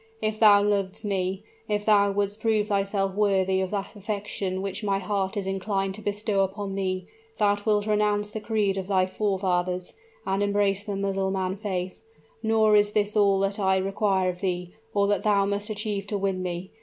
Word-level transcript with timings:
If 0.19 0.39
thou 0.39 0.63
lovest 0.63 1.05
me 1.05 1.43
if 1.69 1.85
thou 1.85 2.11
wouldst 2.11 2.39
prove 2.39 2.69
thyself 2.69 3.13
worthy 3.13 3.61
of 3.61 3.69
that 3.69 3.95
affection 3.95 4.63
which 4.63 4.83
my 4.83 4.97
heart 4.97 5.37
is 5.37 5.45
inclined 5.45 5.93
to 5.93 6.01
bestow 6.01 6.41
upon 6.41 6.73
thee, 6.73 7.05
thou 7.37 7.55
wilt 7.67 7.85
renounce 7.85 8.31
the 8.31 8.39
creed 8.39 8.79
of 8.79 8.87
thy 8.87 9.05
forefathers, 9.05 9.93
and 10.25 10.41
embrace 10.41 10.83
the 10.83 10.95
Mussulman 10.95 11.55
faith. 11.55 12.01
Nor 12.41 12.75
is 12.75 12.93
this 12.93 13.15
all 13.15 13.37
that 13.41 13.59
I 13.59 13.77
require 13.77 14.31
of 14.31 14.41
thee, 14.41 14.73
or 14.91 15.05
that 15.05 15.21
thou 15.21 15.45
must 15.45 15.69
achieve 15.69 16.07
to 16.07 16.17
win 16.17 16.41
me. 16.41 16.71